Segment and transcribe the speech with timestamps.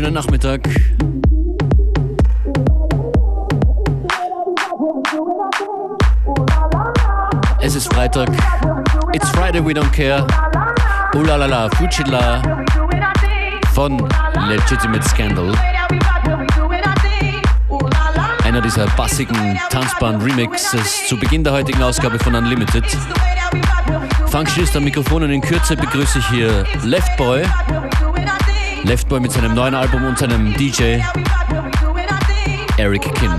[0.00, 0.62] Schönen Nachmittag.
[7.60, 8.30] Es ist Freitag.
[9.12, 10.26] It's Friday, we don't care.
[11.14, 12.40] Ulalala, Fujila
[13.74, 13.98] von
[14.48, 15.52] Legitimate Scandal.
[18.42, 22.86] Einer dieser bassigen, Tanzbahn-Remixes zu Beginn der heutigen Ausgabe von Unlimited.
[24.28, 27.42] Functionist am Mikrofon und in Kürze begrüße ich hier Left Boy
[28.84, 31.00] Left Boy mit seinem neuen Album und seinem DJ
[32.78, 33.30] Eric Kim.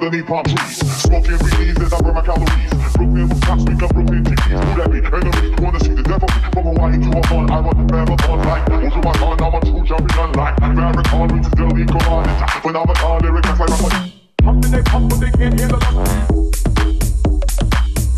[0.00, 0.78] another palm trees.
[1.02, 2.70] Smoking weedies as I burn my calories.
[2.96, 4.64] Brooklyn rooftops, speak up Brooklyn TVs.
[4.64, 4.98] Who that be?
[4.98, 6.28] Enemies, wanna see the devil?
[6.52, 8.68] From Hawaii to Oman, I run the marathon like.
[8.68, 9.40] Who's my on?
[9.40, 10.60] I'm a true jumping unlike.
[10.60, 12.40] Marathon, reach the daily commanders.
[12.62, 14.12] Phenomenon, lyrics like my money.
[14.42, 16.10] Pumping they pump, but they can't handle us.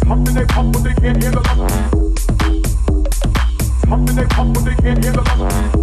[0.06, 1.72] Pumping they pump, but they can't handle us.
[3.88, 5.82] Pumping they pump, but they can't handle us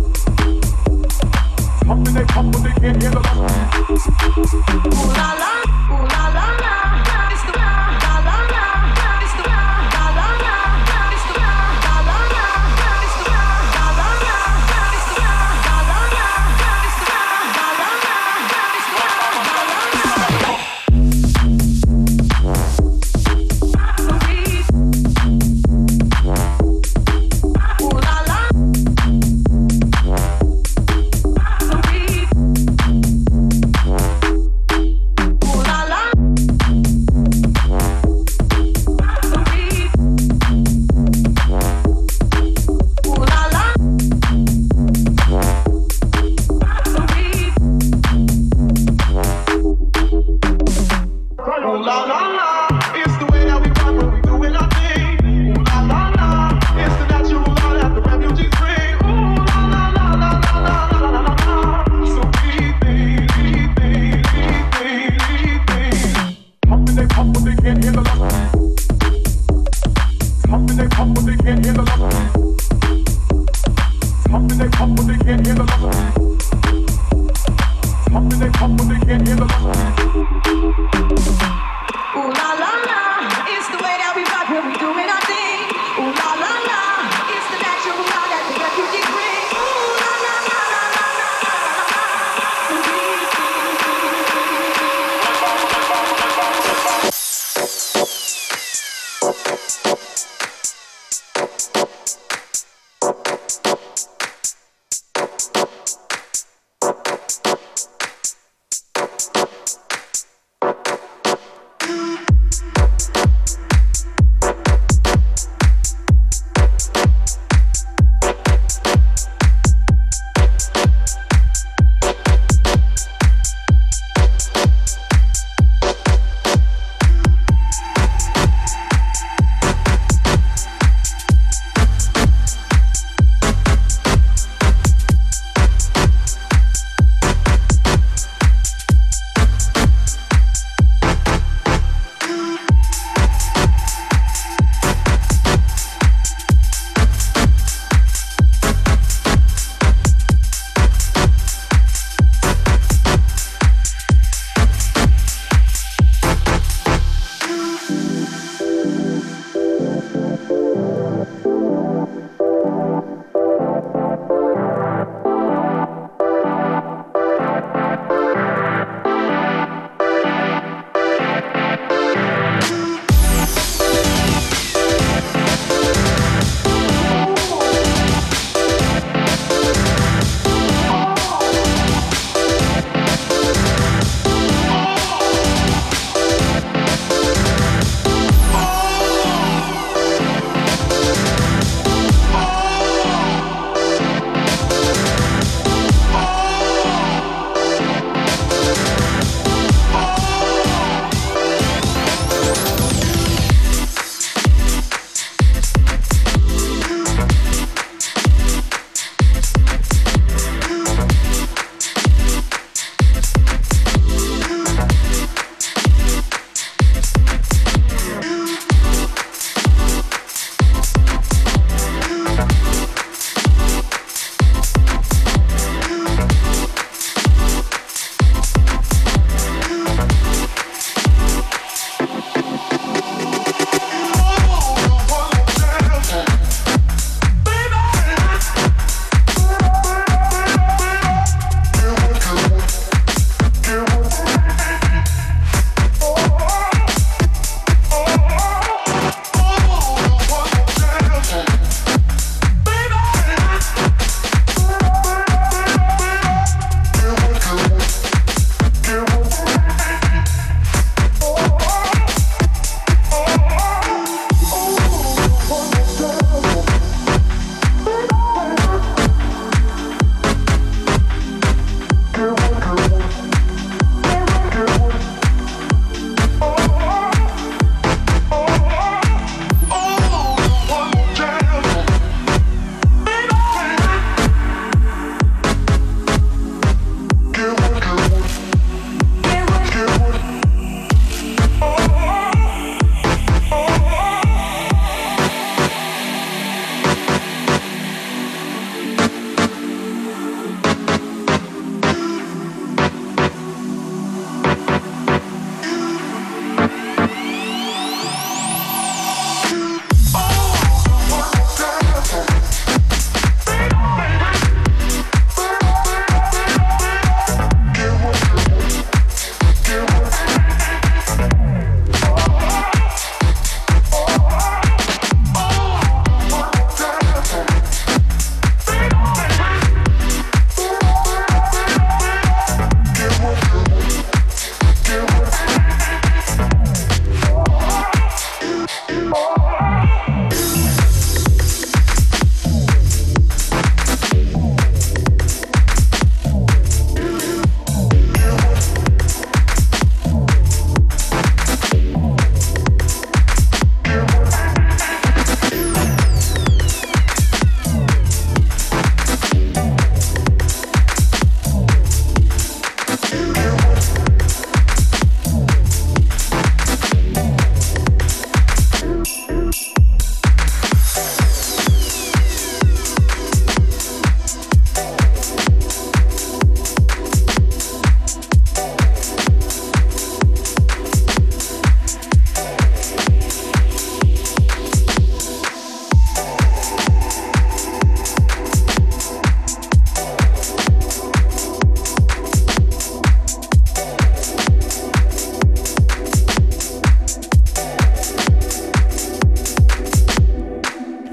[1.90, 4.08] pumping, they pump but they can't handle us.
[4.86, 5.59] Ooh la la.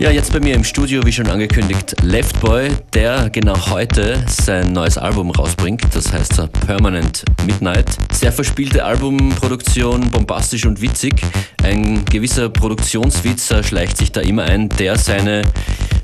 [0.06, 4.72] Ja, jetzt bei mir im Studio, wie schon angekündigt, Left Boy, der genau heute sein
[4.72, 5.82] neues Album rausbringt.
[5.92, 7.98] Das heißt Permanent Midnight.
[8.12, 11.14] Sehr verspielte Albumproduktion, bombastisch und witzig.
[11.64, 15.42] Ein gewisser Produktionswitzer schleicht sich da immer ein, der seine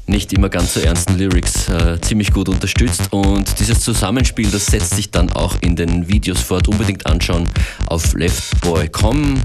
[0.09, 3.13] nicht immer ganz so ernsten Lyrics äh, ziemlich gut unterstützt.
[3.13, 6.67] Und dieses Zusammenspiel, das setzt sich dann auch in den Videos fort.
[6.67, 7.49] Unbedingt anschauen
[7.87, 9.41] auf leftboy.com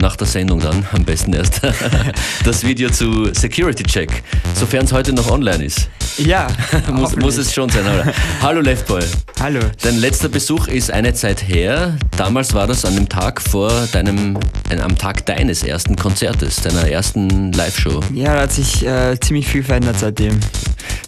[0.00, 1.60] nach der Sendung dann am besten erst
[2.44, 4.22] das Video zu Security Check,
[4.54, 5.88] sofern es heute noch online ist.
[6.18, 6.48] Ja,
[6.92, 7.82] muss, muss, es schon sein.
[7.82, 8.12] Oder?
[8.40, 9.02] Hallo Leftboy.
[9.40, 9.60] Hallo.
[9.82, 11.96] Dein letzter Besuch ist eine Zeit her.
[12.16, 14.38] Damals war das an dem Tag vor deinem,
[14.70, 18.00] am Tag deines ersten Konzertes, deiner ersten Live-Show.
[18.14, 20.40] Ja, da hat sich äh, ziemlich viel verändert seitdem.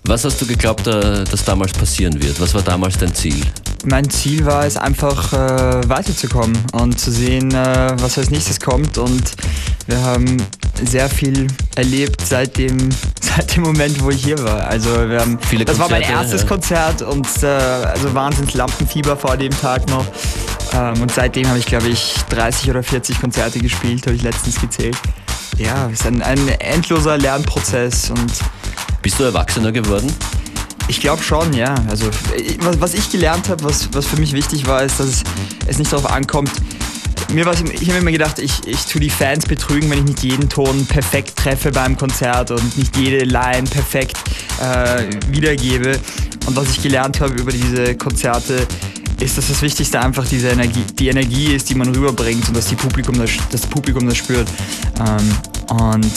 [0.04, 2.38] Was hast du geglaubt, äh, dass damals passieren wird?
[2.40, 3.40] Was war damals dein Ziel?
[3.84, 8.98] Mein Ziel war es einfach äh, weiterzukommen und zu sehen, äh, was als nächstes kommt.
[8.98, 9.34] Und
[9.86, 10.36] wir haben
[10.82, 12.76] sehr viel erlebt seit dem,
[13.20, 14.66] seit dem Moment, wo ich hier war.
[14.66, 16.48] Also wir haben, Viele das Konzerte, war mein erstes ja.
[16.48, 20.04] Konzert und äh, also Wahnsinns Lampenfieber vor dem Tag noch.
[20.74, 24.60] Ähm, und seitdem habe ich, glaube ich, 30 oder 40 Konzerte gespielt, habe ich letztens
[24.60, 24.96] gezählt.
[25.56, 28.32] Ja, es ist ein, ein endloser Lernprozess und
[29.02, 30.12] bist du erwachsener geworden?
[30.88, 31.74] Ich glaube schon, ja.
[31.88, 32.10] Also
[32.78, 35.22] was, ich gelernt habe, was, was für mich wichtig war, ist, dass es,
[35.66, 36.50] es nicht darauf ankommt.
[37.30, 40.22] Mir war, ich habe immer gedacht, ich, ich tue die Fans betrügen, wenn ich nicht
[40.22, 44.16] jeden Ton perfekt treffe beim Konzert und nicht jede Line perfekt
[44.62, 45.98] äh, wiedergebe.
[46.46, 48.66] Und was ich gelernt habe über diese Konzerte,
[49.20, 52.72] ist, dass das Wichtigste einfach diese Energie, die Energie ist, die man rüberbringt und dass
[52.74, 54.48] Publikum das, das Publikum das spürt.
[55.00, 56.12] Ähm, und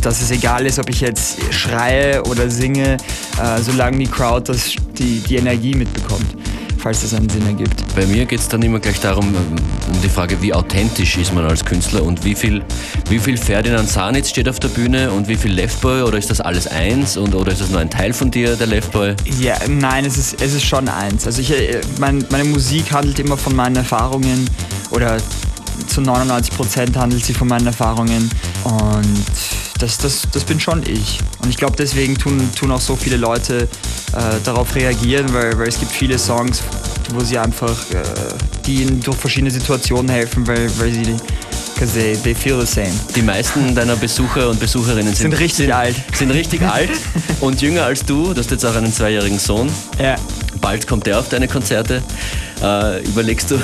[0.00, 2.96] dass es egal ist, ob ich jetzt schreie oder singe,
[3.42, 6.36] äh, solange die Crowd das, die, die Energie mitbekommt
[6.80, 7.84] falls das einen Sinn ergibt.
[7.94, 9.56] Bei mir geht es dann immer gleich darum, ähm,
[9.92, 12.62] um die Frage, wie authentisch ist man als Künstler und wie viel,
[13.08, 16.40] wie viel Ferdinand Sanitz steht auf der Bühne und wie viel Leftboy oder ist das
[16.40, 19.14] alles eins und, oder ist das nur ein Teil von dir, der Leftboy?
[19.38, 21.26] Ja, nein, es ist, es ist schon eins.
[21.26, 24.48] Also ich, äh, mein, meine Musik handelt immer von meinen Erfahrungen
[24.90, 25.18] oder
[25.86, 28.30] zu 99 Prozent handelt sie von meinen Erfahrungen
[28.64, 29.24] und
[29.78, 31.18] das, das, das bin schon ich.
[31.42, 33.68] Und ich glaube, deswegen tun, tun auch so viele Leute
[34.12, 36.62] äh, darauf reagieren, weil, weil es gibt viele Songs,
[37.12, 38.02] wo sie einfach, äh,
[38.66, 41.16] die ihnen durch verschiedene Situationen helfen, weil, weil sie
[41.80, 42.92] because they, they feel the same.
[43.16, 45.96] Die meisten deiner Besucher und Besucherinnen sind, sind richtig sind, alt.
[46.12, 46.90] Sind richtig alt
[47.40, 48.34] und jünger als du.
[48.34, 49.70] Du hast jetzt auch einen zweijährigen Sohn.
[49.98, 50.16] Ja.
[50.60, 52.02] Bald kommt er auf deine Konzerte.
[52.62, 53.58] Äh, überlegst du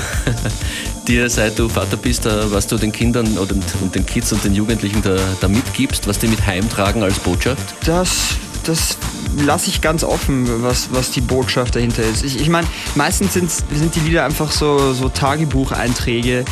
[1.08, 3.50] dir, seit du Vater bist, äh, was du den Kindern und,
[3.94, 7.74] den Kids und den Jugendlichen da, da mitgibst, was die mit heimtragen als Botschaft?
[7.84, 8.98] Das, das
[9.44, 12.24] lasse ich ganz offen, was, was die Botschaft dahinter ist.
[12.24, 16.44] Ich, ich meine, meistens sind, sind die Lieder einfach so, so Tagebucheinträge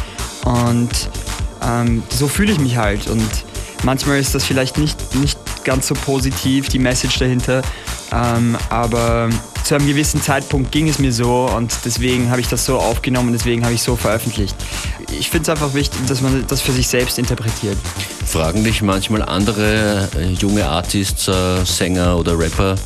[0.44, 0.90] und
[1.62, 3.08] ähm, so fühle ich mich halt.
[3.08, 3.28] Und
[3.84, 7.62] manchmal ist das vielleicht nicht, nicht ganz so positiv, die Message dahinter.
[8.12, 9.30] Ähm, aber
[9.64, 13.28] zu einem gewissen Zeitpunkt ging es mir so und deswegen habe ich das so aufgenommen
[13.28, 14.54] und deswegen habe ich so veröffentlicht.
[15.18, 17.76] Ich finde es einfach wichtig, dass man das für sich selbst interpretiert.
[18.26, 22.76] Fragen dich manchmal andere äh, junge Artists, äh, Sänger oder Rapper,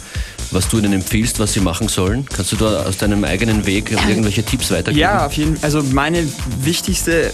[0.50, 2.26] was du ihnen empfiehlst, was sie machen sollen?
[2.26, 4.98] Kannst du da aus deinem eigenen Weg irgendwelche Tipps weitergeben?
[4.98, 5.64] Ja, auf jeden Fall.
[5.64, 6.26] Also meine
[6.60, 7.32] wichtigste,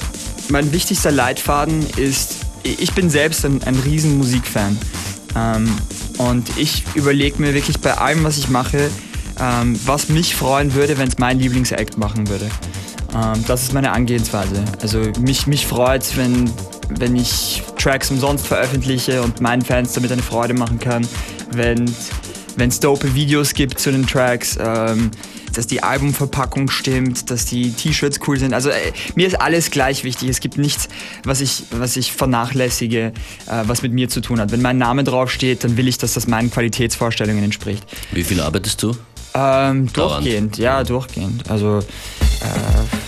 [0.48, 4.76] mein wichtigster Leitfaden ist, ich bin selbst ein, ein riesen Musikfan.
[5.36, 5.70] Ähm,
[6.18, 8.90] und ich überlege mir wirklich bei allem, was ich mache,
[9.40, 12.48] ähm, was mich freuen würde, wenn es mein Lieblingsact machen würde.
[13.14, 14.64] Ähm, das ist meine Angehensweise.
[14.80, 16.50] Also mich, mich freut es, wenn,
[16.88, 21.06] wenn ich Tracks umsonst veröffentliche und meinen Fans damit eine Freude machen kann.
[21.52, 21.92] Wenn
[22.58, 24.56] es dope Videos gibt zu den Tracks.
[24.60, 25.10] Ähm,
[25.56, 28.54] dass die Albumverpackung stimmt, dass die T-Shirts cool sind.
[28.54, 30.28] Also äh, mir ist alles gleich wichtig.
[30.28, 30.88] Es gibt nichts,
[31.24, 33.12] was ich, was ich vernachlässige,
[33.46, 34.52] äh, was mit mir zu tun hat.
[34.52, 37.84] Wenn mein Name draufsteht, dann will ich, dass das meinen Qualitätsvorstellungen entspricht.
[38.12, 38.96] Wie viel arbeitest du?
[39.34, 41.50] Ähm, durchgehend, ja, durchgehend.
[41.50, 41.80] Also,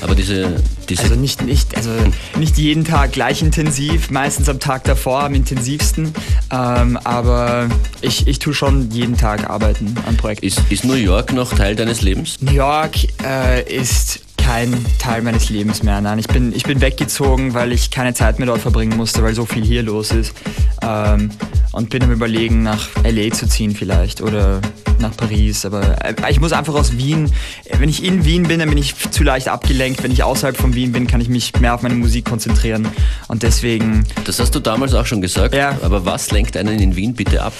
[0.00, 1.90] aber diese, diese also nicht, nicht, also
[2.38, 6.12] nicht jeden Tag gleich intensiv, meistens am Tag davor am intensivsten.
[6.52, 7.68] Ähm, aber
[8.00, 10.46] ich, ich tue schon jeden Tag arbeiten an Projekten.
[10.46, 12.36] Ist, ist New York noch Teil deines Lebens?
[12.40, 16.00] New York äh, ist kein Teil meines Lebens mehr.
[16.00, 19.34] Nein, ich bin, ich bin weggezogen, weil ich keine Zeit mehr dort verbringen musste, weil
[19.34, 20.34] so viel hier los ist.
[20.82, 21.30] Ähm,
[21.72, 24.60] und bin am Überlegen, nach LA zu ziehen vielleicht oder
[25.00, 25.66] nach Paris.
[25.66, 27.32] Aber äh, ich muss einfach aus Wien,
[27.76, 30.04] wenn ich in Wien bin, dann bin ich zu leicht abgelenkt.
[30.04, 32.86] Wenn ich außerhalb von Wien bin, kann ich mich mehr auf meine Musik konzentrieren.
[33.26, 34.04] Und deswegen.
[34.26, 35.54] Das hast du damals auch schon gesagt.
[35.54, 35.76] Ja.
[35.82, 37.52] Aber was lenkt einen in Wien bitte ab?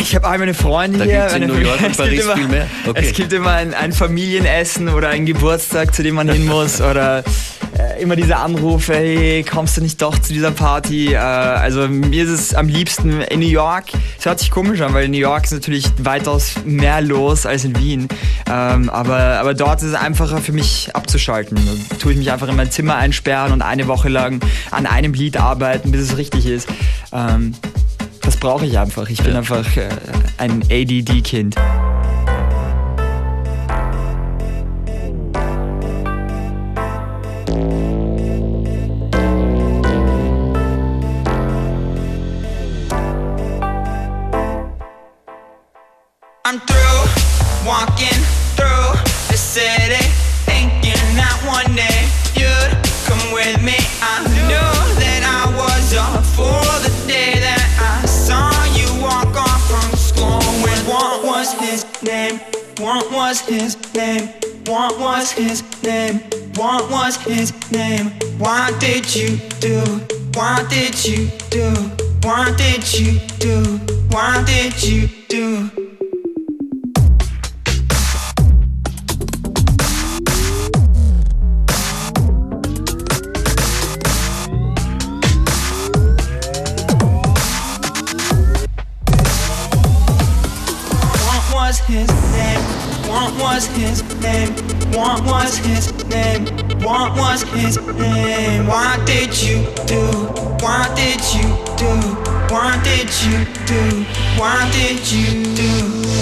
[0.00, 1.18] Ich habe all meine Freunde da hier.
[1.20, 2.66] Gibt's in New York und Paris immer, viel mehr.
[2.86, 3.00] Okay.
[3.02, 6.80] Es gibt immer ein, ein Familienessen oder ein Geburtstag, zu dem man hin muss.
[6.80, 7.22] oder
[7.78, 11.14] äh, immer diese Anrufe, hey, kommst du nicht doch zu dieser Party?
[11.14, 13.86] Äh, also mir ist es am liebsten in New York.
[14.18, 17.64] Es hört sich komisch an, weil in New York ist natürlich weitaus mehr los als
[17.64, 18.08] in Wien.
[18.50, 21.56] Ähm, aber, aber dort ist es einfacher für mich abzuschalten.
[21.90, 25.14] Da tue ich mich einfach in mein Zimmer einsperren und eine Woche lang an einem
[25.14, 26.68] Lied arbeiten, bis es richtig ist.
[27.12, 27.54] Ähm,
[28.22, 29.08] das brauche ich einfach.
[29.08, 29.88] Ich bin einfach äh,
[30.36, 31.56] ein ADD-Kind.
[67.38, 68.10] His name?
[68.38, 69.78] What did you do?
[70.34, 71.70] What did you do?
[72.22, 73.78] What did you do?
[74.10, 75.70] What did you do?
[91.22, 92.62] What was his name?
[93.08, 94.50] What was his name?
[94.92, 96.57] What was his name?
[96.82, 98.66] What was his name?
[98.66, 100.02] What did you do?
[100.62, 101.90] What did you do?
[102.54, 104.04] What did you do?
[104.38, 105.72] What did you do?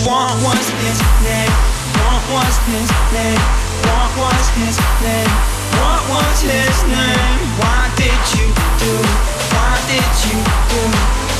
[0.09, 1.53] What was his name?
[2.01, 3.43] What was his name?
[3.85, 5.33] What was his name?
[5.77, 7.39] What was his name?
[7.61, 8.49] What did you
[8.81, 8.95] do?
[9.53, 10.41] What did you
[10.73, 10.83] do?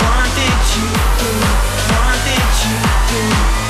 [0.05, 0.89] What did you
[1.21, 1.33] do?
[1.89, 2.77] What did you
[3.09, 3.66] do?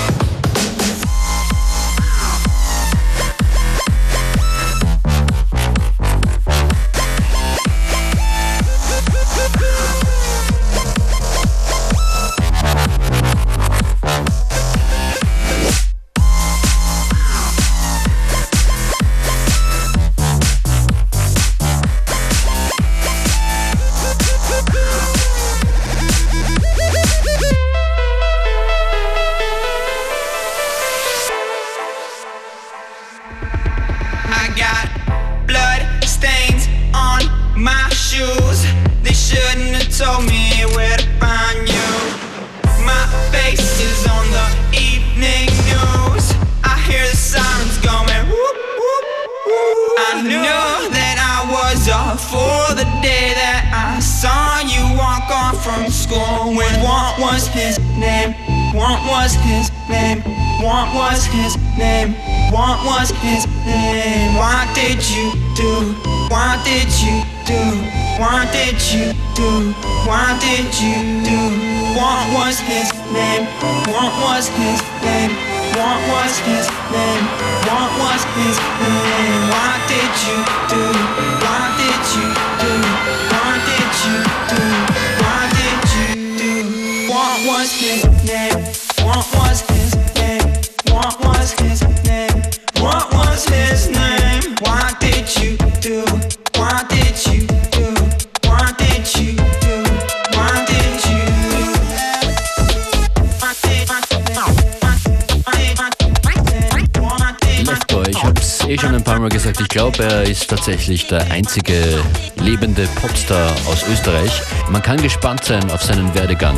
[109.06, 112.02] Mal gesagt, ich glaube, er ist tatsächlich der einzige
[112.36, 114.42] lebende Popstar aus Österreich.
[114.70, 116.56] Man kann gespannt sein auf seinen Werdegang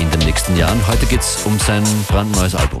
[0.00, 0.84] in den nächsten Jahren.
[0.88, 2.80] Heute geht's um sein brandneues Album.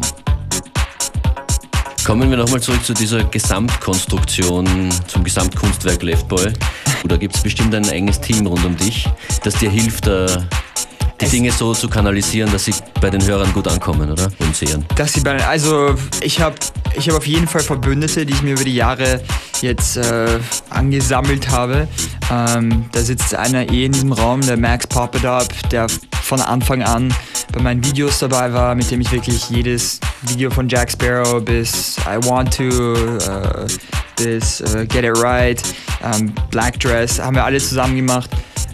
[2.04, 6.52] Kommen wir nochmal zurück zu dieser Gesamtkonstruktion, zum Gesamtkunstwerk Leftboy.
[7.04, 9.08] Da gibt es bestimmt ein enges Team rund um dich,
[9.44, 10.26] das dir hilft, äh,
[11.22, 14.28] die Dinge so zu kanalisieren, dass sie bei den Hörern gut ankommen, oder?
[14.40, 14.84] Und Sehern.
[14.96, 16.56] Dass sie bei, also ich habe
[16.96, 19.20] ich hab auf jeden Fall Verbündete, die ich mir über die Jahre
[19.60, 20.38] jetzt äh,
[20.70, 21.88] angesammelt habe.
[22.32, 25.86] Ähm, da sitzt einer eh in diesem Raum, der Max Pop It Up, der
[26.22, 27.12] von Anfang an
[27.52, 31.98] bei meinen Videos dabei war, mit dem ich wirklich jedes Video von Jack Sparrow bis
[32.06, 33.66] I Want To, äh,
[34.16, 35.62] bis äh, Get It Right,
[36.02, 38.30] ähm, Black Dress, haben wir alle zusammen gemacht.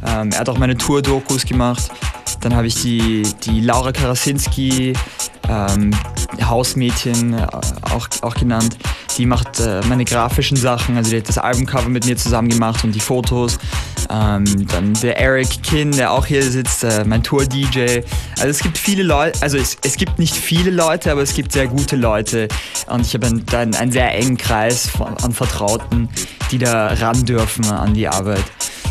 [0.06, 1.90] Ähm, er hat auch meine Tour-Dokus gemacht.
[2.40, 4.92] Dann habe ich die, die Laura Karasinski,
[5.48, 5.90] ähm,
[6.42, 7.46] Hausmädchen äh,
[7.82, 8.76] auch, auch genannt.
[9.16, 12.84] Die macht äh, meine grafischen Sachen, also die hat das Albumcover mit mir zusammen gemacht
[12.84, 13.58] und die Fotos.
[14.10, 18.00] Ähm, dann der Eric Kin, der auch hier sitzt, äh, mein Tour-DJ.
[18.38, 21.52] Also es gibt viele Leute, also es, es gibt nicht viele Leute, aber es gibt
[21.52, 22.48] sehr gute Leute.
[22.86, 26.08] Und ich habe einen, einen, einen sehr engen Kreis von, an Vertrauten,
[26.50, 28.44] die da ran dürfen an die Arbeit.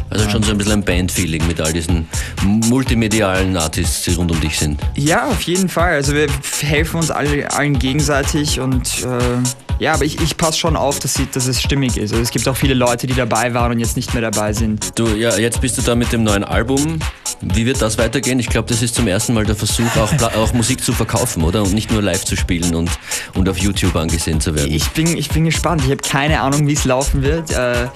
[0.09, 2.07] Also schon so ein bisschen ein Band-Feeling mit all diesen
[2.43, 4.79] multimedialen Artists, die rund um dich sind.
[4.95, 5.93] Ja, auf jeden Fall.
[5.93, 6.27] Also wir
[6.61, 11.13] helfen uns alle, allen gegenseitig und äh, ja, aber ich, ich passe schon auf, dass,
[11.13, 12.11] sie, dass es stimmig ist.
[12.11, 14.97] Also es gibt auch viele Leute, die dabei waren und jetzt nicht mehr dabei sind.
[14.97, 16.99] Du, ja, jetzt bist du da mit dem neuen Album.
[17.41, 18.39] Wie wird das weitergehen?
[18.39, 21.61] Ich glaube, das ist zum ersten Mal der Versuch, auch, auch Musik zu verkaufen, oder?
[21.61, 22.89] Und nicht nur live zu spielen und,
[23.35, 24.71] und auf YouTube angesehen zu werden.
[24.71, 25.83] Ich bin, ich bin gespannt.
[25.85, 27.51] Ich habe keine Ahnung, wie es laufen wird.
[27.51, 27.87] Äh,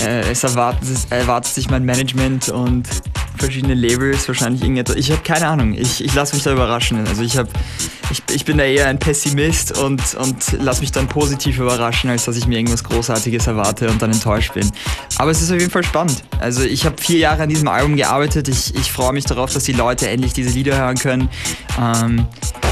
[0.00, 2.88] äh, es erwartet, es erwartet sich mein Management und
[3.36, 4.96] verschiedene Labels, wahrscheinlich irgendetwas.
[4.96, 5.74] Ich habe keine Ahnung.
[5.74, 7.06] Ich, ich lasse mich da überraschen.
[7.06, 7.48] Also ich habe
[8.10, 12.24] ich, ich bin da eher ein Pessimist und, und lasse mich dann positiv überraschen, als
[12.24, 14.70] dass ich mir irgendwas Großartiges erwarte und dann enttäuscht bin.
[15.18, 16.22] Aber es ist auf jeden Fall spannend.
[16.40, 18.48] Also ich habe vier Jahre an diesem Album gearbeitet.
[18.48, 21.28] Ich, ich freue mich darauf, dass die Leute endlich diese Lieder hören können
[21.78, 22.26] ähm,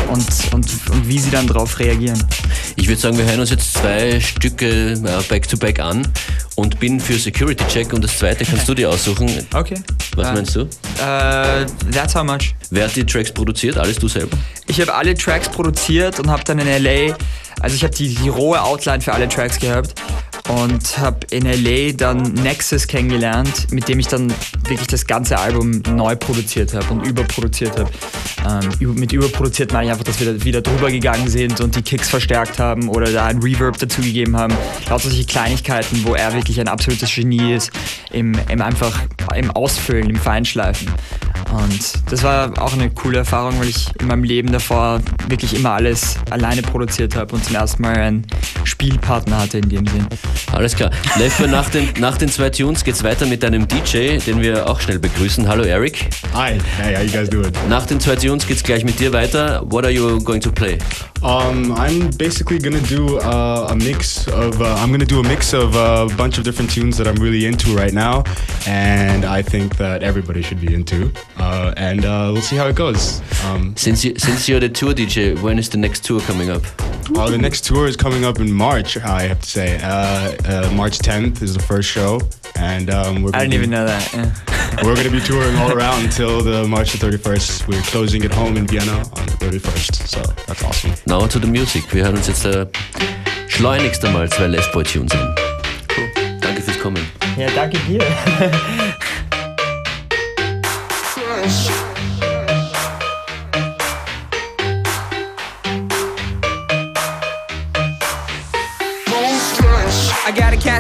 [0.09, 2.23] und, und, und wie sie dann darauf reagieren.
[2.77, 6.09] Ich würde sagen, wir hören uns jetzt zwei Stücke back-to-back -back an
[6.55, 9.27] und bin für Security Check und das zweite kannst du dir aussuchen.
[9.55, 9.81] Okay.
[10.17, 10.63] Was uh, meinst du?
[10.63, 12.55] Uh, that's how much.
[12.71, 13.79] Wer hat die Tracks produziert?
[13.79, 14.37] Alles du selber?
[14.67, 17.17] Ich habe alle Tracks produziert und habe dann in LA,
[17.61, 19.95] also ich habe die, die rohe Outline für alle Tracks gehabt
[20.49, 24.33] und habe in LA dann Nexus kennengelernt, mit dem ich dann
[24.69, 27.91] wirklich das ganze Album neu produziert habe und überproduziert habe.
[28.49, 31.83] Ähm, mit überproduziert meine ich einfach, dass wir da wieder drüber gegangen sind und die
[31.83, 34.55] Kicks verstärkt haben oder da ein Reverb dazugegeben haben.
[34.89, 37.73] Lauter solche Kleinigkeiten, wo er wirklich ein absolutes Genie ist
[38.13, 39.01] im, im einfach
[39.35, 40.89] im Ausfüllen, im Feinschleifen.
[41.53, 45.73] Und das war auch eine coole Erfahrung, weil ich in meinem Leben davor wirklich immer
[45.73, 48.27] alles alleine produziert habe und zum ersten Mal einen
[48.65, 50.07] Spielpartner hatte in dem Sinn.
[50.53, 50.91] Alles klar.
[51.19, 54.81] Leffe, nach den, nach den zwei Tunes geht's weiter mit deinem DJ, den wir auch
[54.81, 55.47] schnell begrüßen.
[55.49, 56.09] Hallo Eric.
[56.35, 57.53] Hi, hey, how you guys doing?
[57.69, 59.63] Nach den zwei Tunes geht's gleich mit dir weiter.
[59.71, 60.79] What are you going to play?
[61.23, 64.61] Um, I'm basically gonna do uh, a mix of.
[64.61, 67.47] Uh, I'm gonna do a mix of a bunch of different tunes that I'm really
[67.47, 68.23] into right now,
[68.67, 71.11] and I think that everybody should be into.
[71.39, 73.23] Uh, and uh, we'll see how it goes.
[73.45, 76.63] Um, since you, since you're the tour DJ, when is the next tour coming up?
[77.15, 78.97] Oh, the next tour is coming up in March.
[78.97, 82.21] I have to say, uh, uh, March 10th is the first show,
[82.57, 83.31] and um, we're.
[83.33, 84.13] I didn't be, even know that.
[84.13, 84.83] Yeah.
[84.85, 87.69] we're gonna be touring all around until the March the 31st.
[87.69, 90.93] We're closing at home in Vienna on the 31st, so that's awesome.
[91.07, 91.85] Now to the music.
[91.95, 92.67] Wir hören uns jetzt äh,
[93.49, 95.35] schleunigst einmal zwei Les Boy Tunes an.
[95.97, 96.11] Cool.
[96.41, 97.07] Danke fürs Kommen.
[97.37, 98.01] Ja, danke dir.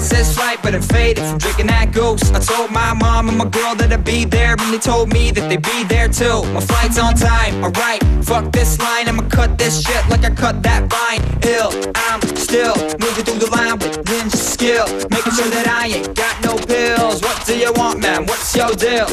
[0.06, 2.34] says flight, but I'm faded from drinking that ghost.
[2.34, 5.30] I told my mom and my girl that I'd be there, and they told me
[5.30, 6.42] that they'd be there too.
[6.52, 8.02] My flight's on time, alright.
[8.24, 11.22] Fuck this line, I'ma cut this shit like I cut that vine.
[11.42, 16.14] Ill, I'm still moving through the line with ninja skill, making sure that I ain't
[16.14, 17.22] got no pills.
[17.22, 18.26] What do you want, man?
[18.26, 19.06] What's your deal?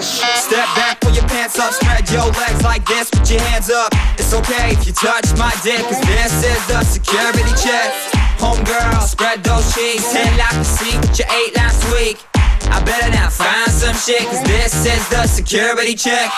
[0.00, 3.92] Step back, pull your pants up, spread your legs like this, put your hands up.
[4.18, 8.29] It's okay if you touch my dick, cause this is the security check.
[8.40, 10.12] Homegirl, spread those cheeks.
[10.12, 12.18] Ten like to see what you ate last week.
[12.72, 16.30] I better now find some shit, cause this is the security check.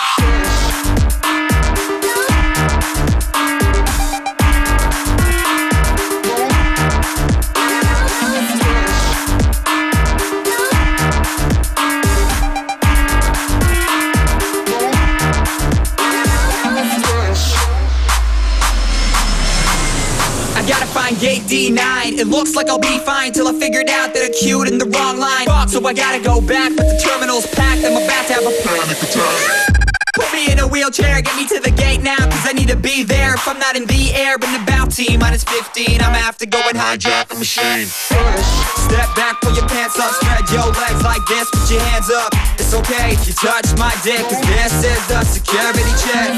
[21.22, 24.66] Gate D9 It looks like I'll be fine till I figured out that I queued
[24.66, 25.46] in the wrong line.
[25.70, 27.86] So I gotta go back, but the terminal's packed.
[27.86, 29.86] I'm about to have a panic attack.
[30.18, 32.76] Put me in a wheelchair, get me to the gate now Cause I need to
[32.76, 33.32] be there.
[33.32, 36.60] If I'm not in the air But about T minus 15 I'ma have to go
[36.68, 37.88] and hijack the machine.
[37.88, 38.44] Push,
[38.92, 42.28] Step back, pull your pants up Spread your legs like this, put your hands up.
[42.60, 46.28] It's okay if you touch my dick Cause this is the security check.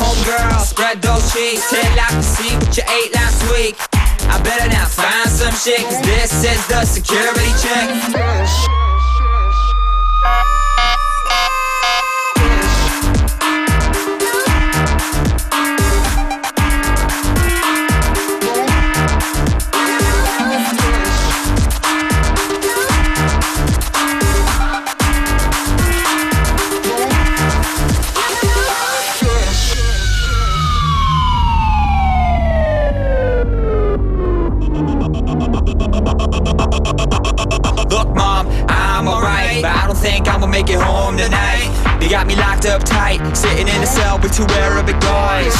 [0.00, 3.99] Homegirl, spread those cheeks Tell out to see what you ate last week
[4.32, 7.90] I better now find some shit Cause this is the security check
[40.00, 41.68] think I'ma make it home tonight.
[42.00, 45.52] They got me locked up tight, sitting in a cell with two Arabic guys.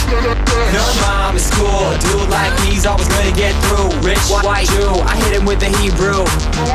[0.72, 3.92] No mom is cool, dude like me's always gonna get through.
[4.00, 6.24] Rich white Jew, I hit him with the Hebrew.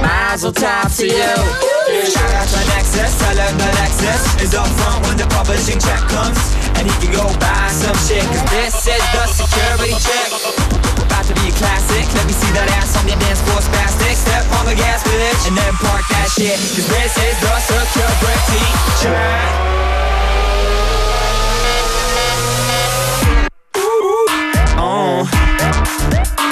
[0.05, 1.33] Mazel tov to you.
[2.05, 6.01] Shout out to Nexus, tell him the Lexus is up front when the publishing check
[6.13, 6.37] comes.
[6.77, 10.74] And he can go buy some shit, cause this is the security check.
[11.55, 14.15] Classic, let me see that ass on your dance floor spastic.
[14.15, 16.59] Step on the gas, bitch, and then park that shit.
[16.75, 18.63] Cause this is the security
[19.01, 19.75] check.
[24.77, 26.44] Oh.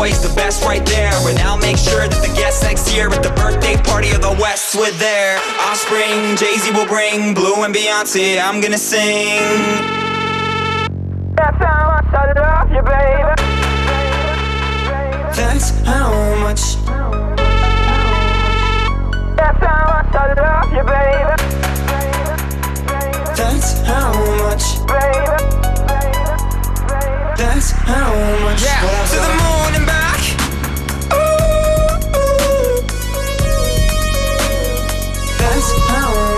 [0.00, 1.12] Boy's the best right there.
[1.28, 4.34] And I'll make sure that the guests next year at the birthday party of the
[4.40, 5.36] West with their
[5.68, 6.36] offspring.
[6.40, 8.40] Jay Z will bring Blue and Beyonce.
[8.40, 9.44] I'm gonna sing.
[11.36, 13.34] That's how much I love you, baby.
[15.36, 16.08] That's how
[16.44, 16.64] much.
[19.36, 21.36] That's how much I love you, baby.
[23.36, 24.16] That's how
[24.48, 25.36] much, baby.
[27.36, 28.10] That's how
[28.44, 28.62] much.
[28.64, 28.80] Yeah.
[29.12, 29.59] To the moon
[35.60, 36.29] Once power.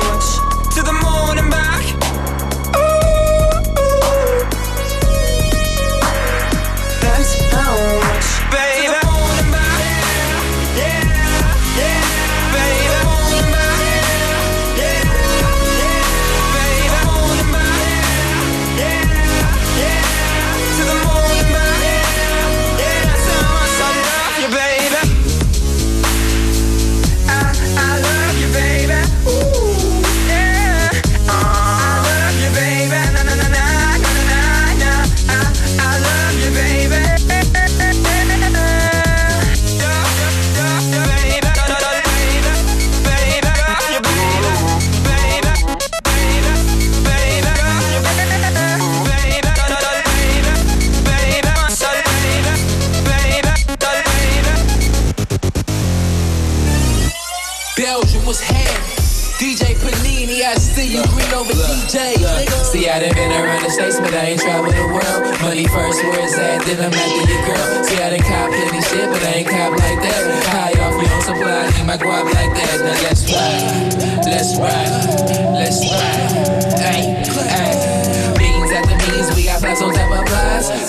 [58.12, 58.68] Belgium was hair.
[59.40, 62.12] DJ Panini, I see you green over DJ.
[62.60, 65.40] See, I done been around the states, but I ain't traveled the world.
[65.40, 67.84] Money first, where it's at, then I'm after your girl.
[67.84, 70.44] See, I done cop plenty shit, but I ain't cop like that.
[70.44, 72.84] High off your own supply, need my guap like that.
[72.84, 73.96] Now let's ride,
[74.28, 74.92] let's ride,
[75.56, 76.52] let's ride.
[76.84, 77.16] Ay,
[77.48, 77.72] ay.
[78.36, 80.32] Beans at the means, we got plus on top of.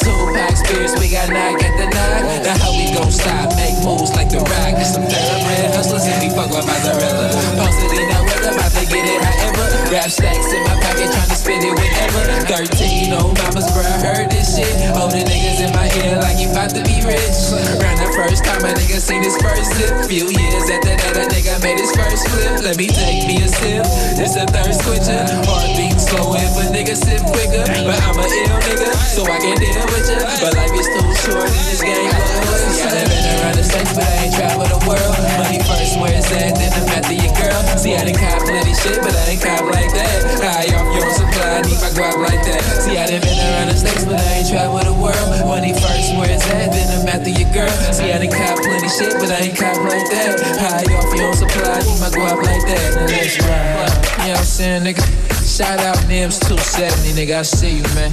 [0.04, 2.44] Two pack spirits, we got knock at the knock.
[2.44, 3.56] Now how we gon' stop?
[3.56, 4.74] Make moves like the rock.
[4.84, 7.30] Some thoroughbred hustlers and we fuck with mozzarella.
[7.58, 9.53] Posted in that weather, about to get it however.
[9.94, 12.26] Rap stacks in my pocket, tryna spit it whenever.
[12.50, 14.74] 13, oh mama's bro, heard this shit.
[14.98, 17.38] Older niggas in my ear like you about to be rich.
[17.78, 19.94] Ran the first time a nigga seen his first zip.
[20.10, 22.66] Few years after that, a nigga made his first flip.
[22.66, 23.86] Let me take me a sip.
[24.18, 25.30] This a thirst quencher.
[25.46, 27.62] Heartbeat slow if a nigga sip quicker.
[27.62, 30.26] But I'm a ill nigga, so I can deal with ya.
[30.42, 32.10] But life is too short in this game.
[32.10, 35.14] See, I done been around the states, but I ain't traveled the world.
[35.38, 37.62] Money first, where it's at, then I'm after your girl.
[37.78, 40.40] See, I done cop plenty shit, but I ain't cop like that.
[40.40, 42.62] High off your supply, I need my guap like that.
[42.84, 45.28] See, I done been around the states, but I ain't traveled the world.
[45.44, 47.72] Money first, where it's at, then I'm after your girl.
[47.92, 50.40] See, I done cop plenty shit, but I ain't cop like that.
[50.60, 52.88] High off your supply, I need my guap like that.
[52.96, 53.92] Now let's ride.
[54.24, 55.04] You know what I'm saying, nigga?
[55.44, 57.40] Shout out Nims 270, nigga.
[57.40, 58.12] I see you, man.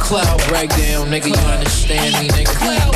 [0.00, 1.34] Cloud breakdown, nigga.
[1.34, 2.54] You understand me, nigga?
[2.56, 2.94] Cloud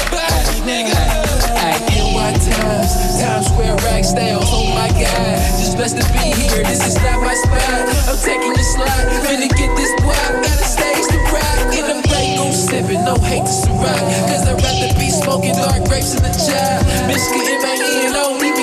[0.65, 1.34] nigga.
[1.65, 4.45] Ay, NY Times, Times Square rack styles.
[4.53, 6.61] Oh my god, just blessed to be here.
[6.63, 7.89] This is not my spot.
[8.05, 10.45] I'm taking the slide, finna get this guap.
[10.45, 11.73] Got a stage to rock.
[11.73, 14.05] In the break, gon' sippin', no hate to Ciroc.
[14.29, 16.85] Cause I'd rather be smoking dark grapes in the job.
[17.09, 18.54] Biscuit in my I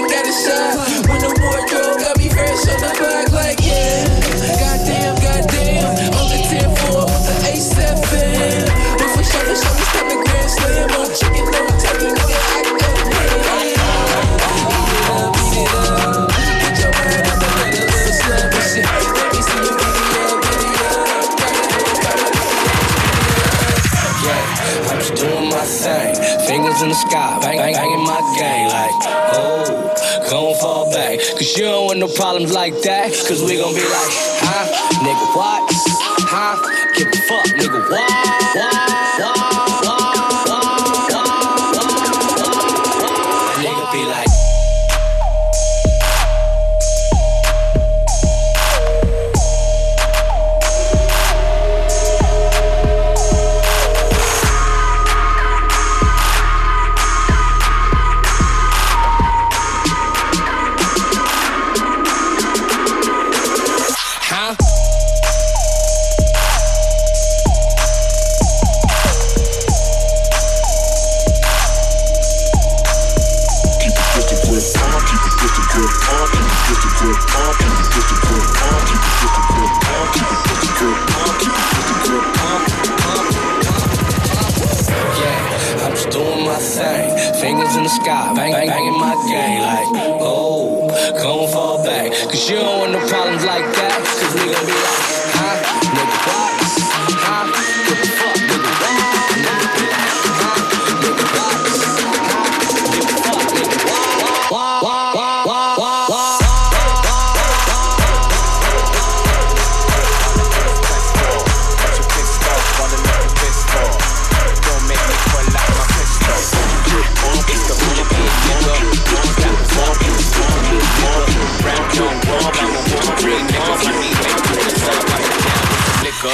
[126.21, 126.29] Lit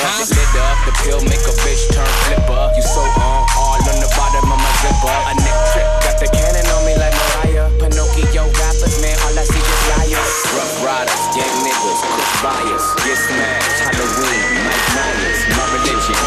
[0.60, 2.76] up, the pill make a bitch turn flipper.
[2.76, 5.08] You so on, all on the bottom of my zipper.
[5.08, 7.72] A neck trip, got the cannon on me like Mariah.
[7.80, 10.36] Pinocchio rappers, man, all I see is liars.
[10.60, 12.84] Rough riders, gang niggas, quick buyers.
[13.00, 15.40] Get smashed, Halloween, Mike Myers.
[15.56, 16.20] My religion,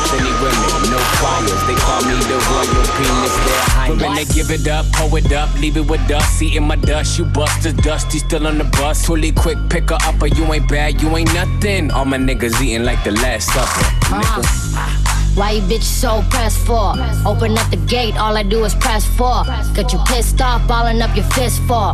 [0.90, 1.60] no choirs.
[1.66, 3.90] They call me the royal penis, they're high.
[3.90, 6.26] Women, they give it up, pull it up, leave it with us.
[6.36, 9.06] See in my dust, you bust the dusty, still on the bus.
[9.06, 11.90] Fully quick, pick her up, but you ain't bad, you ain't nothing.
[11.92, 13.86] All my niggas eating like the last supper.
[14.14, 14.42] Uh-huh.
[14.42, 15.10] Nigga.
[15.36, 16.94] Why you bitch so pressed for?
[17.24, 19.44] Open up the gate, all I do is press for.
[19.74, 21.92] Got you pissed off, balling up your fist for.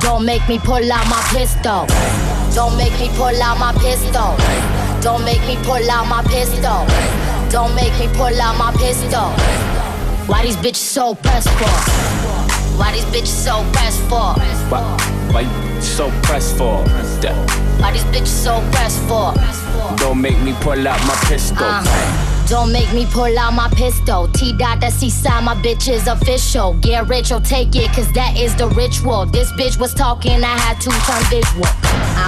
[0.00, 1.86] Don't make me pull out my pistol.
[2.54, 4.36] Don't make me pull out my pistol.
[5.00, 6.86] Don't make me pull out my pistol.
[7.56, 9.30] Don't make me pull out my pistol.
[10.26, 11.64] Why these bitches so pressed for?
[12.76, 14.34] Why these bitches so pressed for?
[14.68, 14.82] Why,
[15.32, 16.84] why you so pressed for?
[17.80, 19.32] Why these bitches so pressed for?
[19.96, 21.56] Don't make me pull out my pistol.
[21.58, 24.28] Uh, don't make me pull out my pistol.
[24.28, 26.74] T dot that C side, my bitch is official.
[26.82, 29.24] Get rich or take it, cause that is the ritual.
[29.24, 31.64] This bitch was talking, I had to turn visual.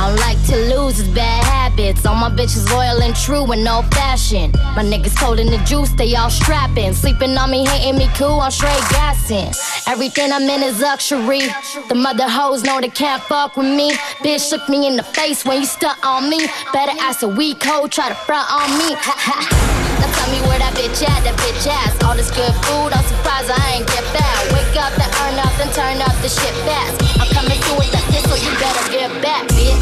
[0.09, 2.07] Don't like to lose, it's bad habits.
[2.07, 4.53] All my bitches loyal and true and no fashion.
[4.75, 6.95] My niggas cold in the juice, they all strapping.
[6.95, 9.53] Sleeping on me, hating me cool, I'm straight gassing.
[9.87, 11.43] Everything I'm in is luxury.
[11.91, 13.91] The mother hoes know they can't fuck with me.
[14.25, 16.47] Bitch look me in the face when you stunt on me.
[16.73, 19.68] Better ask a weak hoe, try to front on me.
[20.01, 21.93] Now tell me where that bitch at, that bitch ass.
[22.05, 25.49] All this good food, I'm surprised I ain't get back Wake up that earn up
[25.79, 26.99] turn up the shit fast.
[27.23, 29.79] I'm coming through with that diss, so you better get back, bitch.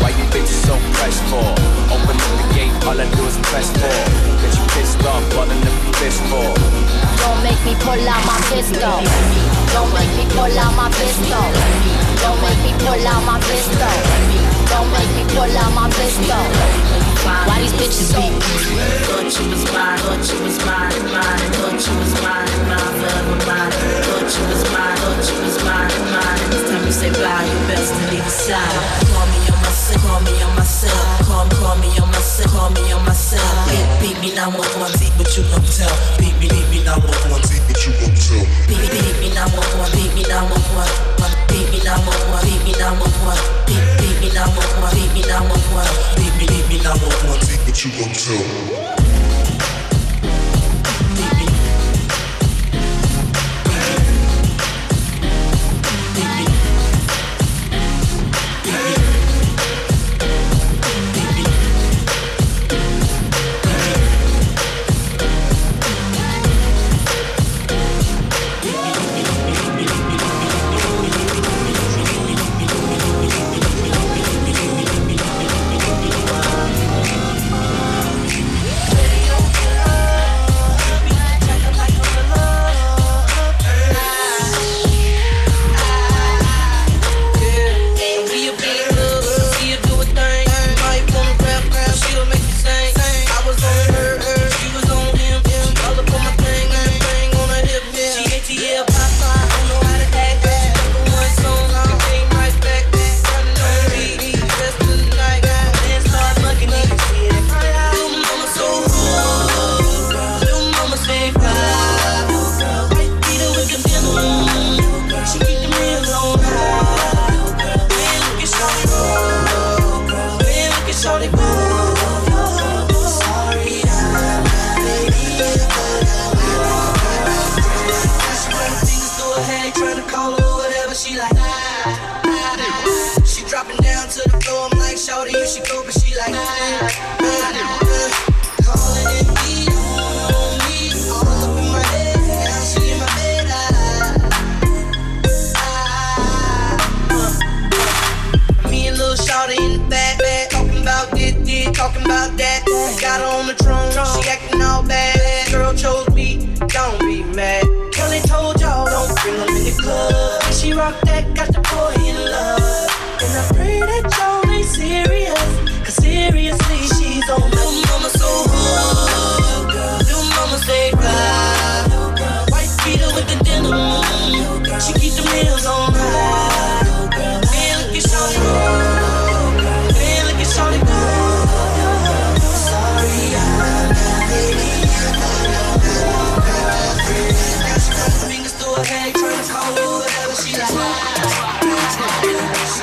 [0.00, 1.44] Why you bitches so fresh for?
[1.92, 3.96] Open up the gate, all I do is press for.
[4.40, 6.48] You pissed off, all I never pissed for.
[7.20, 8.96] Don't make me pull out my pistol.
[9.76, 11.46] Don't make me pull out my pistol.
[12.24, 13.96] Don't make me pull out my pistol.
[14.72, 17.46] Don't make me pull out my pistol fine.
[17.48, 18.22] Why these bitches so
[19.06, 23.38] Thought you was mine, thought you was mine, mine, thought you was mine, mine, forever
[23.48, 23.72] mine.
[24.06, 26.38] Thought you was mine, thought you was mine, mine.
[26.50, 28.74] Next time you say bye, you best to leave aside.
[29.10, 29.55] Call me
[30.16, 31.20] call me on myself.
[31.26, 32.50] Call, call me on myself.
[32.52, 33.68] Call me on myself.
[33.68, 35.92] Beat, beat me now with one beat, but you don't tell.
[36.18, 38.44] Beat me, beat me now with one beat, but you don't tell.
[38.68, 39.92] Beat, beat me now with one.
[39.92, 40.88] Beat me now with one.
[41.52, 42.00] Beat me now.
[42.42, 43.40] Beat me now with one.
[43.66, 44.94] Beat, beat me now with one.
[44.96, 45.44] Beat me now.
[46.16, 48.95] Beat me, beat me now with one beat, but you don't tell.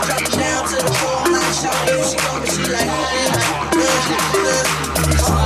[0.03, 2.03] Drop down to the floor, I'm shouting.
[2.03, 2.89] She told me she like,
[3.75, 5.42] look, look.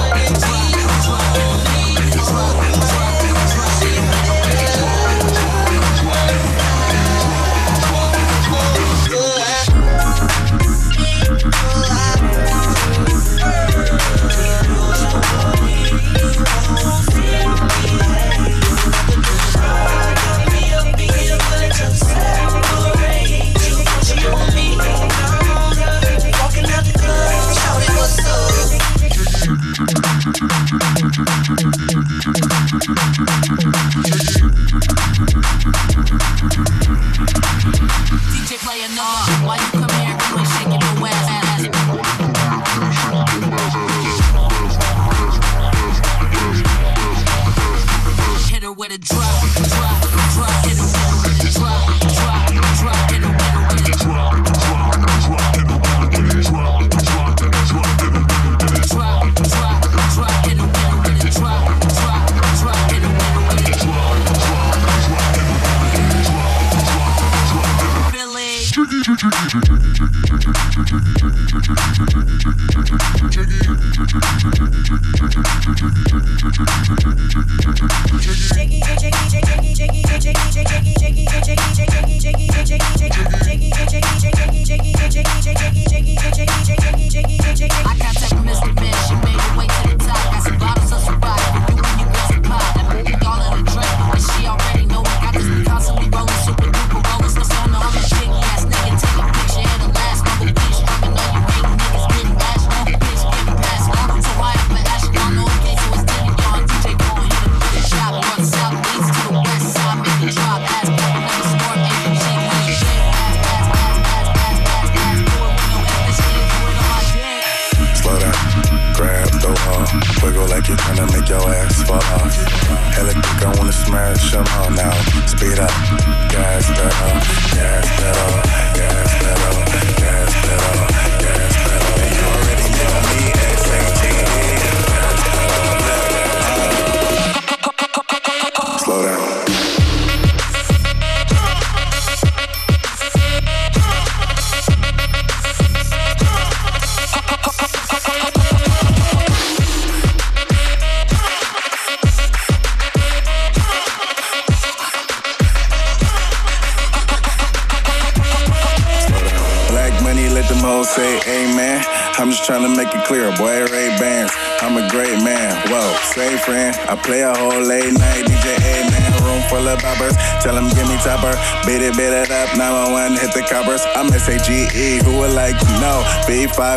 [38.34, 39.37] DJ playing up.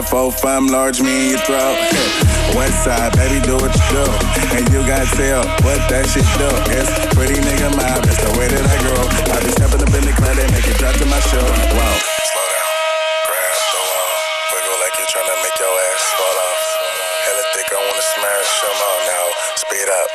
[0.03, 1.77] five, four, five, large me in your throat.
[2.57, 4.05] West side, baby, do what you do.
[4.57, 6.49] And you gotta tell what that shit do.
[6.73, 9.03] It's pretty nigga mob, it's the way that I grow.
[9.29, 11.45] I be stepping up in the club, they make it drop to my show.
[11.45, 11.97] Wow.
[12.33, 12.73] Slow down,
[13.29, 14.17] grab the wall.
[14.57, 16.65] Wiggle like you're trying to make your ass fall off.
[17.29, 19.27] Hella thick, I wanna smash them all now.
[19.61, 20.11] Speed up,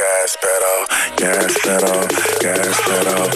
[0.00, 0.78] gas pedal,
[1.20, 2.00] gas pedal,
[2.40, 3.35] gas pedal.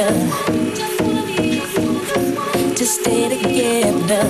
[0.00, 0.06] To
[2.86, 4.24] stay together.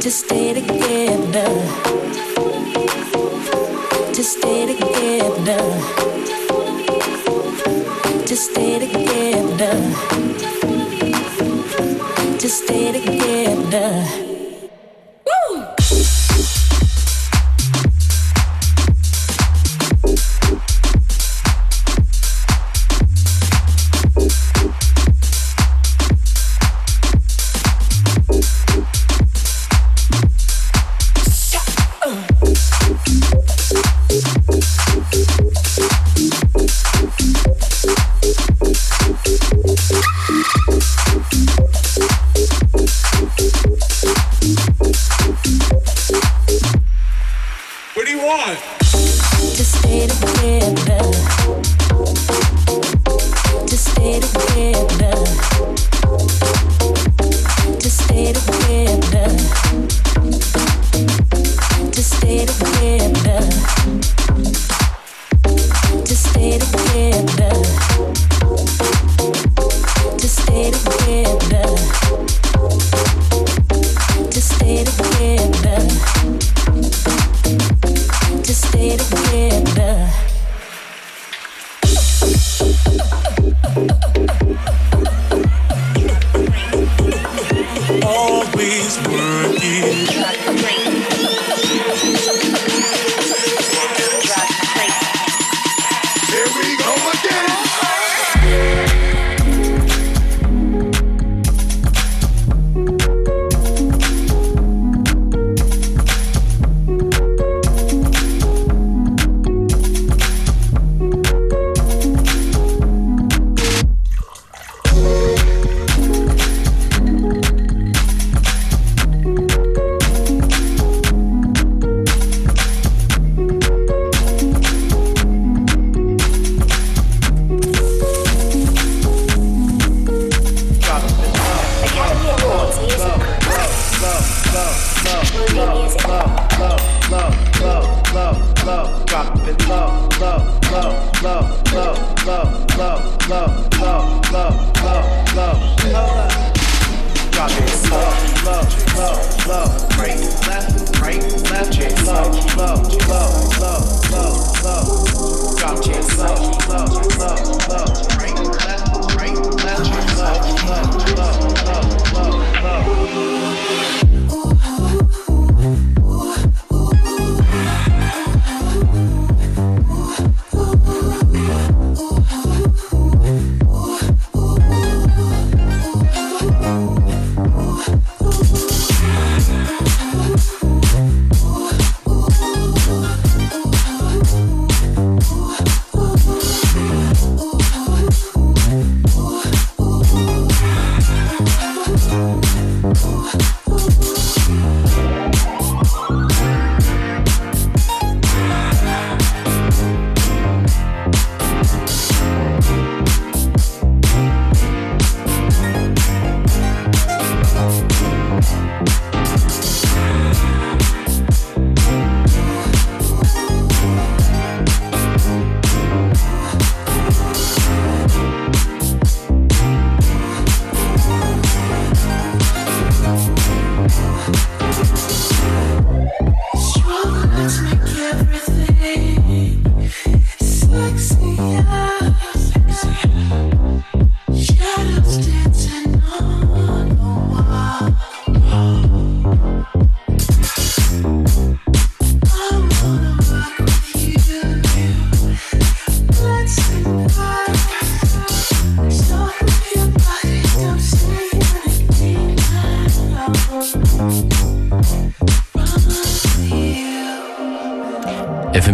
[0.00, 1.50] To stay together.
[4.14, 4.64] To stay together.
[4.64, 5.68] To stay together.
[8.26, 9.76] To stay together.
[12.38, 14.31] To stay together.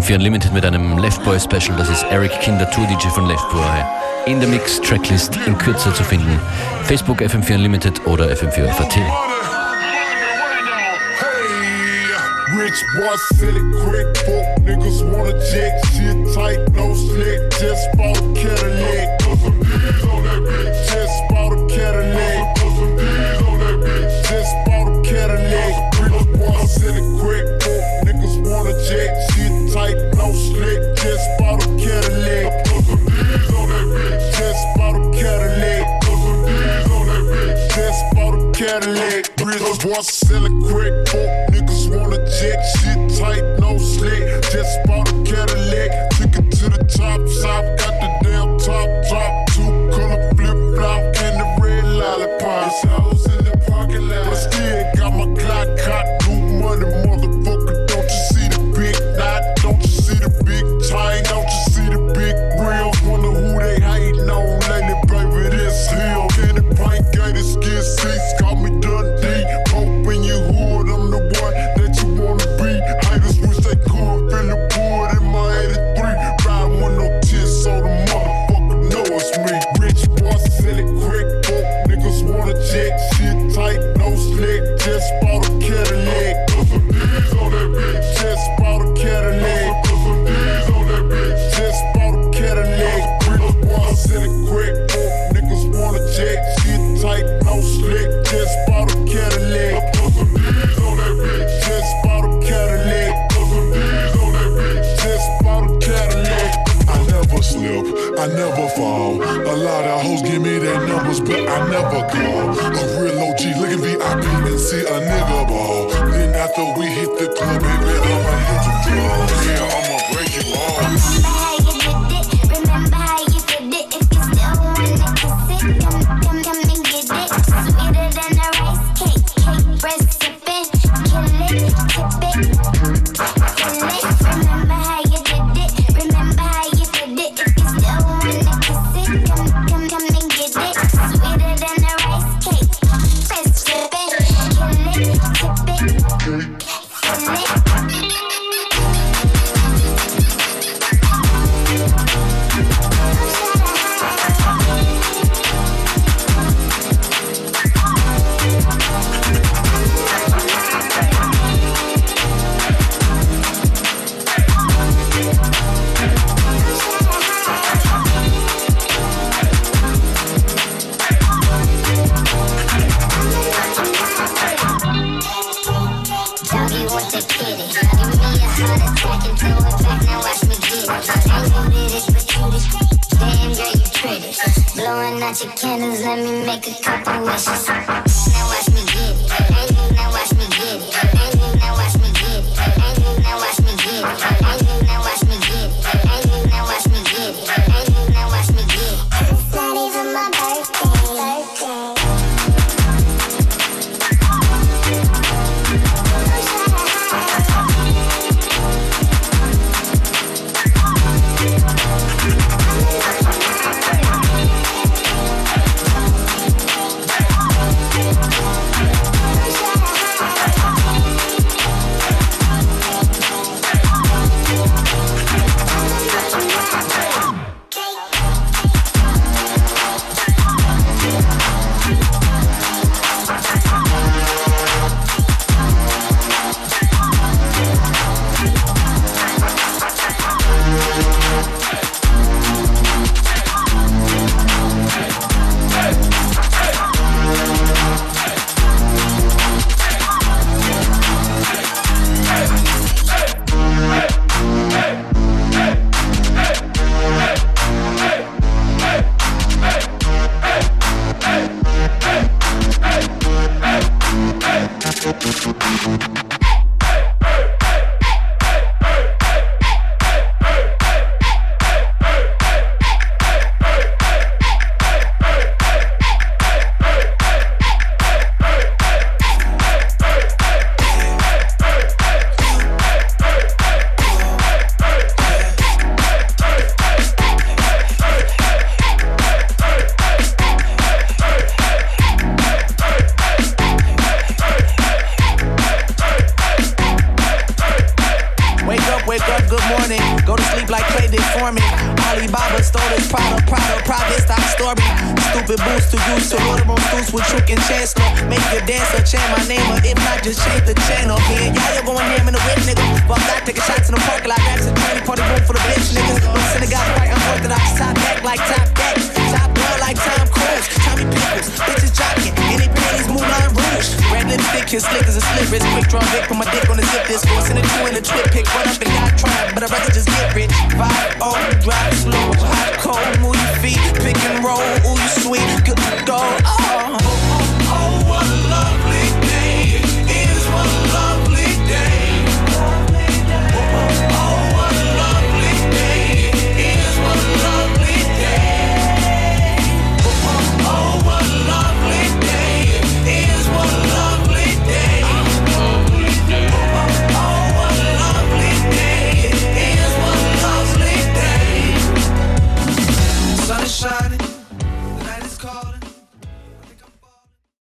[0.08, 1.76] FM4 Unlimited mit einem Left Boy Special.
[1.76, 3.84] Das ist Eric Kinder, Tour DJ von Left Boy.
[4.24, 6.40] In der Mix Tracklist in Kürze zu finden.
[6.84, 8.96] Facebook FM4 Unlimited oder FM4 FAT.
[12.56, 18.34] rich boy silly quick book niggas wanna check shit tight no slick just bought a
[18.34, 19.60] Cadillac put some
[20.10, 22.27] on that bitch just bought a Cadillac
[39.88, 42.60] Once sell a crack book, niggas wanna jet